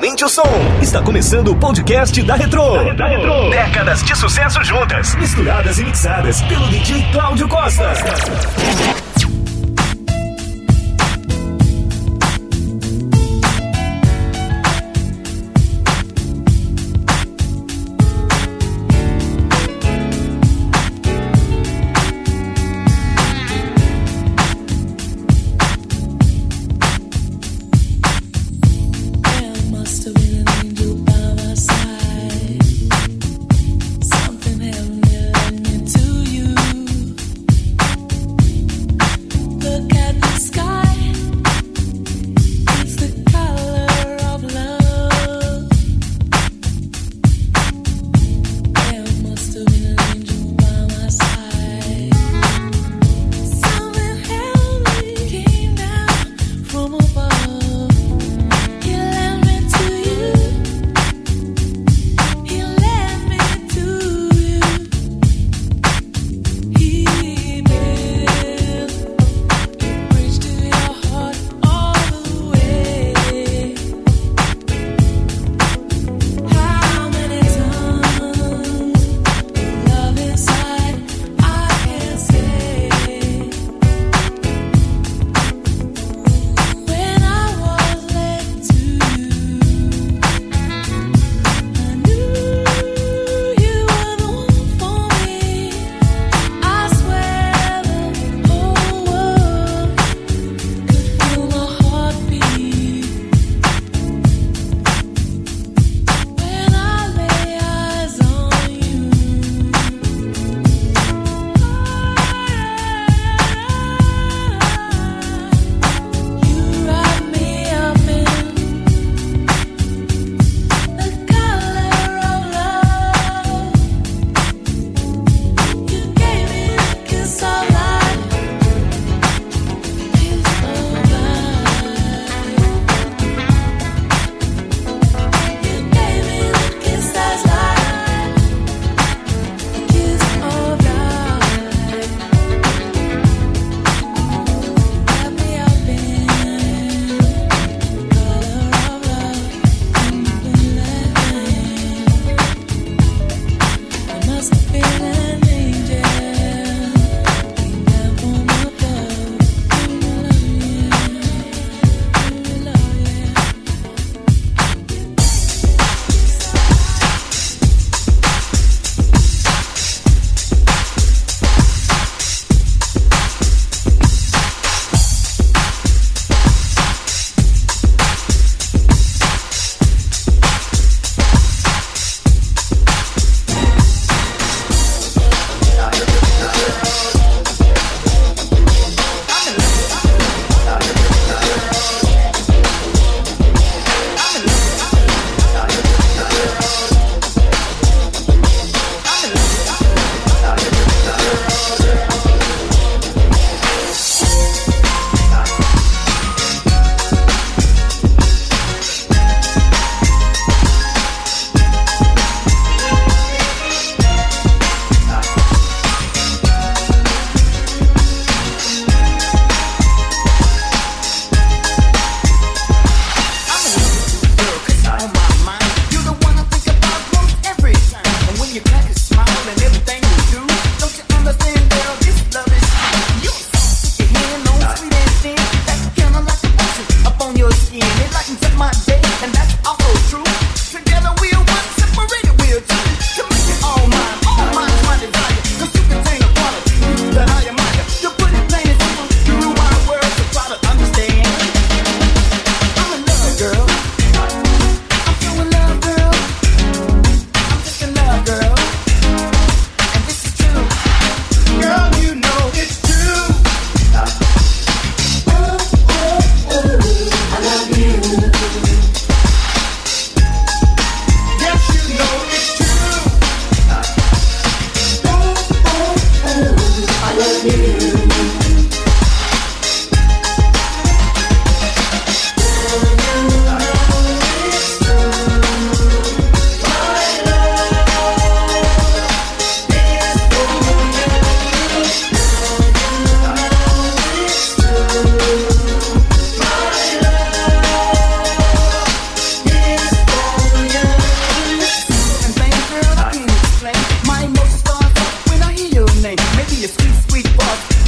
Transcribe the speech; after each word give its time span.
Aumente 0.00 0.24
o 0.24 0.28
som. 0.30 0.42
Está 0.80 1.02
começando 1.02 1.48
o 1.48 1.56
podcast 1.56 2.22
da 2.22 2.34
Retro. 2.34 2.94
Da 2.94 3.06
Retro. 3.06 3.50
Décadas 3.50 4.02
de 4.02 4.16
sucesso 4.16 4.64
juntas, 4.64 5.14
misturadas 5.16 5.78
e 5.78 5.84
mixadas 5.84 6.40
pelo 6.40 6.66
DJ 6.68 7.04
Cláudio 7.12 7.46
Costa. 7.46 7.92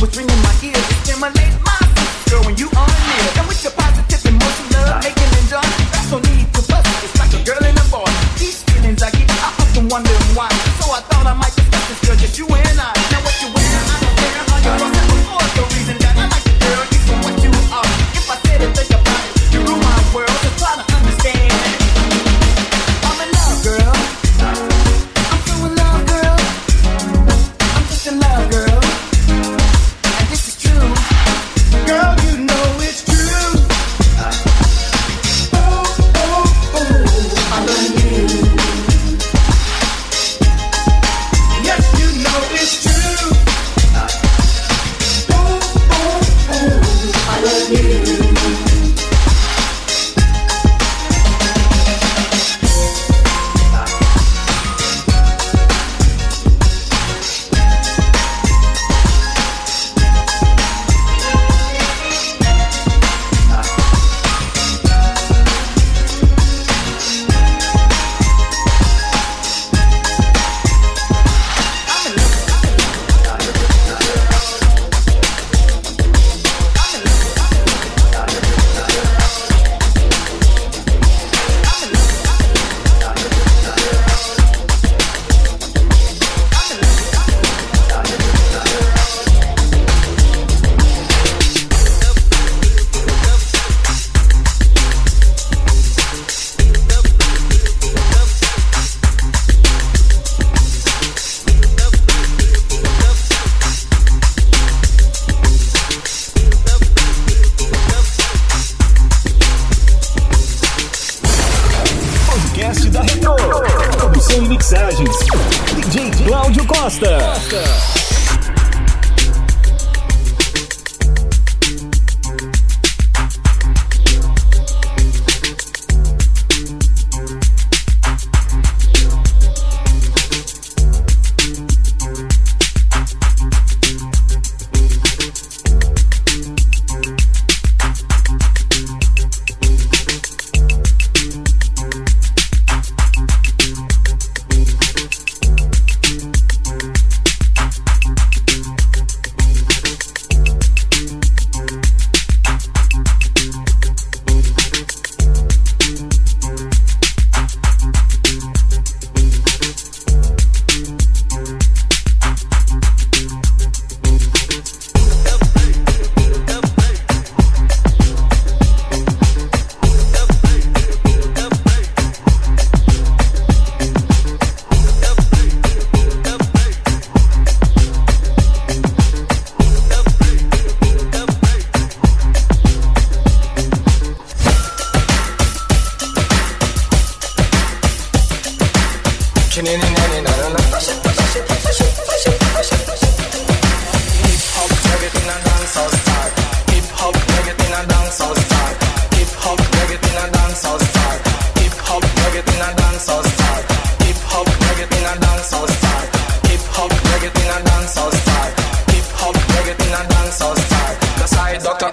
was 0.00 0.16
ringing 0.16 0.42
my 0.42 0.54
ears. 0.62 0.84
Stimulate 1.02 1.54
my 1.64 1.78
senses, 1.94 2.30
girl, 2.30 2.42
when 2.44 2.56
you 2.56 2.68
are 2.76 2.94
near. 3.06 3.26
And 3.38 3.48
with 3.48 3.62
your 3.62 3.72
positivity. 3.72 4.21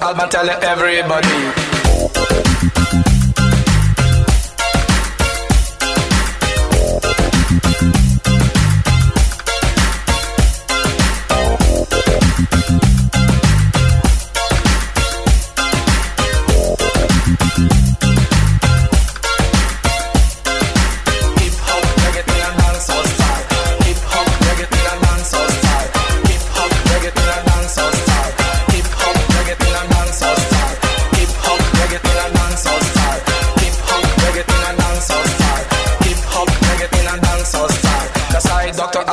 Alban 0.09 0.29
tell 0.29 0.49
everybody. 0.49 2.38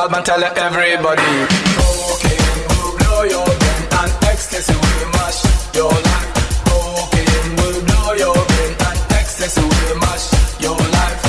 out 0.07 0.15
and 0.17 0.25
tell 0.25 0.43
everybody. 0.43 1.21
Okay, 1.21 2.37
will 2.69 2.97
blow 2.97 3.23
your 3.23 3.45
brain 3.45 3.83
and 3.99 4.11
ecstasy 4.23 4.73
will 4.73 5.09
mash 5.11 5.43
your 5.75 5.91
life. 5.91 6.31
Okay, 6.67 7.25
will 7.57 7.81
blow 7.85 8.13
your 8.13 8.33
brain 8.47 8.71
and 8.87 8.99
ecstasy 9.11 9.61
will 9.61 9.97
mash 9.99 10.31
your 10.61 10.77
life. 10.77 11.21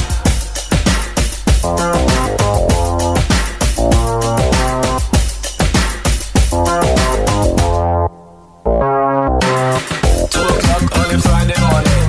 Two 10.30 10.46
o'clock 10.54 10.84
on 10.98 11.14
a 11.14 11.18
Friday 11.18 11.60
morning. 11.66 12.04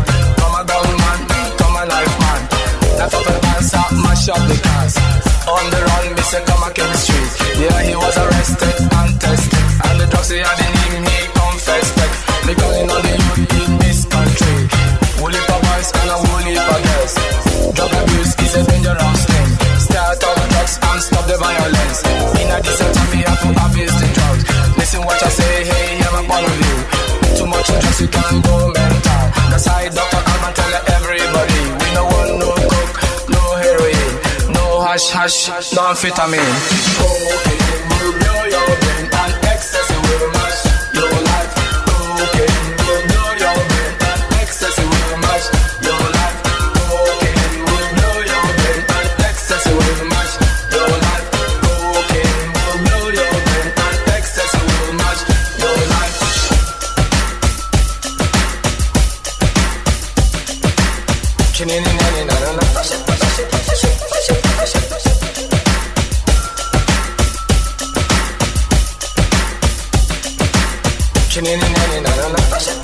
Man. 1.02 1.20
Man. 2.20 2.42
Up 3.02 3.92
mash 3.92 4.30
up 4.30 4.42
the 4.48 4.56
dance 4.64 5.29
on 5.50 5.65
the 5.74 5.82
run, 5.82 6.06
me 6.13 6.24
say 6.29 6.41
come 6.46 6.63
a 6.63 6.70
chemistry. 6.70 7.22
Yeah, 7.62 7.79
he 7.89 7.96
was 7.96 8.15
arrested 8.18 8.75
and 8.86 9.12
tested, 9.20 9.65
and 9.88 9.96
the 10.00 10.06
drugs 10.12 10.29
he 10.29 10.38
had 10.38 10.60
in 10.62 10.74
him, 10.77 11.03
he 11.10 11.20
confessed 11.34 11.98
it. 12.06 12.12
Me 12.46 12.53
calling 12.53 12.89
on 12.89 13.01
the 13.01 13.13
youth 13.18 13.53
in 13.58 13.72
this 13.82 14.00
country, 14.06 14.58
woolly 15.20 15.41
for 15.48 15.60
boys 15.65 15.89
and 16.00 16.10
a 16.13 16.18
woolly 16.22 16.56
for 16.56 16.79
girls. 16.86 17.13
Drug 17.75 17.94
abuse 17.98 18.34
is 18.46 18.53
a 18.60 18.63
dangerous 18.70 19.22
thing. 19.29 19.50
Start 19.86 20.22
all 20.24 20.36
the 20.38 20.46
drugs 20.53 20.75
and 20.77 21.01
stop 21.01 21.25
the 21.25 21.38
violence. 21.38 22.00
In 22.39 22.48
a 22.53 22.58
desert, 22.62 22.91
time, 22.94 23.10
we 23.10 23.20
have 23.25 23.41
to 23.41 23.50
abuse 23.65 23.96
the 24.01 24.08
drugs. 24.18 24.44
Listen 24.77 25.01
what 25.01 25.20
I 25.24 25.29
say, 25.29 25.53
hey, 25.65 25.88
I'm 26.06 26.15
a 26.20 26.22
part 26.29 26.46
of 26.46 26.58
you. 26.62 26.77
Too 27.38 27.48
much 27.50 27.68
drugs, 27.68 28.00
you 28.01 28.10
can 28.10 28.36
go 28.46 28.56
mental. 28.70 29.24
That's 29.50 29.65
how 29.65 29.82
Dr. 29.98 30.22
and 30.46 30.56
tell 30.56 30.74
everybody. 30.94 31.49
Hush, 35.00 35.48
hush, 35.48 35.74
no 35.75 35.84
amphetamine. 35.84 37.49
Rushing 71.39 71.53
in 71.53 71.63
and 71.63 71.93
in 71.93 72.05
and 72.05 72.08
out 72.08 72.74
of 72.74 72.79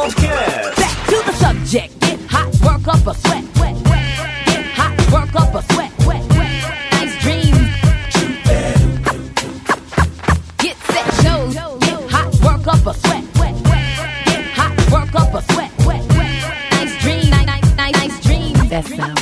antigas 0.00 0.10
podcast. 0.12 0.76
Back 0.76 1.06
to 1.06 1.16
the 1.26 1.32
subject. 1.32 2.00
Get 2.00 2.20
hot, 2.28 2.48
work 2.64 2.88
up 2.88 3.06
a 3.06 3.14
sweat. 3.14 3.44
Wet, 3.58 3.76
wet. 3.88 4.46
Get 4.46 4.64
hot, 4.78 4.94
work 5.12 5.34
up 5.34 5.54
a 5.54 5.62
sweat. 5.72 5.92
Wet, 6.06 6.24
wet. 6.36 6.52
Nice 6.92 7.14
dreams. 7.22 7.68
Get 10.58 10.76
set, 10.90 11.06
shows. 11.22 11.54
Get 11.54 12.10
hot, 12.10 12.30
work 12.44 12.66
up 12.66 12.86
a 12.86 12.94
sweat. 12.94 13.24
Wet, 13.38 13.54
wet. 13.68 13.86
Get 14.26 14.44
hot, 14.58 14.74
work 14.90 15.14
up 15.14 15.34
a 15.34 15.42
sweat. 15.52 15.72
Wet, 15.86 16.04
wet. 16.16 16.34
Nice 16.72 16.94
dreams. 17.02 17.30
Nice, 17.30 17.46
nice, 17.46 17.76
nice, 17.76 17.96
nice 17.96 18.20
dreams. 18.24 18.70
That 18.70 18.84
sounds 18.86 19.20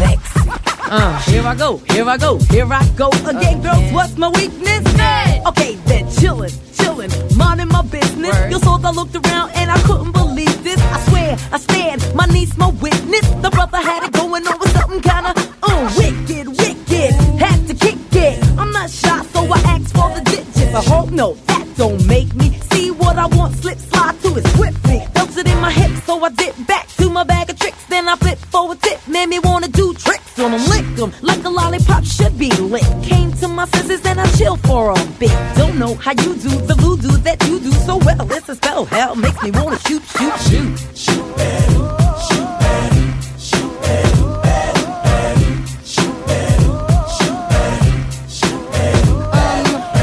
sexy. 0.00 0.50
Uh, 0.90 1.18
here 1.30 1.46
I 1.46 1.54
go, 1.54 1.76
here 1.90 2.08
I 2.08 2.16
go, 2.16 2.38
here 2.50 2.72
I 2.72 2.86
go 2.96 3.10
again, 3.26 3.60
girls. 3.62 3.92
What's 3.92 4.16
my 4.16 4.28
weakness? 4.30 4.86
Hey. 4.96 5.42
Okay, 5.46 5.74
then 5.84 6.06
chillin', 6.06 6.50
chillin', 6.76 7.36
minding 7.36 7.68
my 7.68 7.82
business. 7.82 8.07
Word. 8.28 8.50
You 8.52 8.58
saw 8.58 8.78
I 8.88 8.90
looked 8.90 9.16
around 9.16 9.50
and 9.54 9.70
I 9.70 9.78
couldn't 9.82 10.12
believe 10.12 10.62
this. 10.62 10.80
I 10.80 10.98
swear, 11.08 11.36
I 11.52 11.58
stand, 11.58 11.98
my 12.14 12.26
niece, 12.26 12.56
my 12.56 12.68
witness. 12.68 13.26
The 13.44 13.50
brother 13.50 13.78
had 13.78 14.02
it 14.04 14.12
going 14.12 14.46
on 14.46 14.58
with 14.58 14.72
something 14.72 15.00
kinda, 15.00 15.32
uh, 15.62 15.94
wicked, 15.96 16.46
wicked. 16.60 17.12
Had 17.44 17.66
to 17.68 17.74
kick 17.74 17.98
it. 18.12 18.36
I'm 18.58 18.70
not 18.72 18.90
shy, 18.90 19.22
so 19.32 19.40
I 19.50 19.58
asked 19.74 19.94
for 19.96 20.08
the 20.14 20.22
digits. 20.24 20.74
I 20.74 20.82
hope 20.82 21.10
no, 21.10 21.34
that 21.46 21.66
don't 21.76 22.04
make 22.06 22.34
me 22.34 22.58
see 22.70 22.90
what 22.90 23.16
I 23.18 23.26
want. 23.26 23.56
Slip, 23.56 23.78
slide 23.78 24.16
to 24.22 24.36
it 24.36 24.46
swiftly. 24.56 25.00
Felt 25.14 25.36
it 25.36 25.46
in 25.48 25.60
my 25.60 25.70
hips, 25.70 26.04
so 26.04 26.22
I 26.22 26.28
dip 26.30 26.54
back 26.66 26.86
to 26.98 27.08
my 27.10 27.24
bag 27.24 27.50
of 27.50 27.58
tricks. 27.58 27.82
Then 27.88 28.08
I 28.08 28.16
flip 28.16 28.38
forward, 28.52 28.80
tip, 28.82 29.00
made 29.08 29.28
me 29.28 29.38
wanna 29.38 29.68
do 29.68 29.94
tricks 29.94 30.38
on 30.38 30.50
them, 30.52 30.64
lick 30.68 30.86
them 30.96 31.12
like 31.22 31.42
a 31.44 31.48
lollipop 31.48 32.04
should 32.04 32.38
be 32.38 32.50
lit. 32.50 32.84
Came 33.02 33.27
my 33.58 33.66
senses 33.66 34.00
and 34.06 34.20
I 34.20 34.26
chill 34.36 34.56
for 34.68 34.92
a 34.92 34.94
bit. 35.18 35.36
Don't 35.56 35.80
know 35.80 35.96
how 35.96 36.12
you 36.12 36.32
do 36.36 36.50
the 36.70 36.76
voodoo 36.78 37.16
that 37.26 37.44
you 37.48 37.58
do 37.58 37.72
so 37.72 37.96
well. 37.96 38.24
It's 38.30 38.48
a 38.48 38.54
spell, 38.54 38.84
hell 38.84 39.16
makes 39.16 39.42
me 39.42 39.50
wanna 39.50 39.78
shoot, 39.80 40.02
shoot, 40.16 40.38
shoot. 40.38 40.72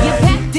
You 0.04 0.12
packed 0.26 0.56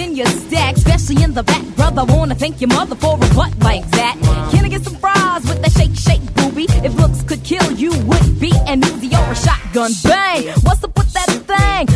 in 1.23 1.35
the 1.35 1.43
back, 1.43 1.65
brother. 1.77 2.05
Wanna 2.07 2.35
thank 2.35 2.63
your 2.63 2.69
mother 2.69 2.95
for 2.95 3.17
a 3.17 3.35
butt 3.35 3.53
like 3.59 3.87
that. 3.91 4.17
Can 4.51 4.65
I 4.65 4.69
get 4.69 4.83
some 4.83 4.97
fries 4.97 5.43
with 5.45 5.61
that 5.61 5.73
shake, 5.73 5.95
shake, 5.95 6.25
booby? 6.35 6.65
If 6.87 6.95
looks 6.97 7.23
could 7.23 7.45
kill 7.45 7.73
you, 7.73 7.91
would 8.09 8.41
be 8.41 8.53
an 8.67 8.81
Uzi 8.81 9.13
or 9.13 9.33
a 9.33 9.37
shotgun. 9.37 9.93
Bang! 10.03 10.45
What's 10.65 10.83
up 10.83 10.97
with 10.97 11.13
that 11.13 11.29
thing? 11.51 11.96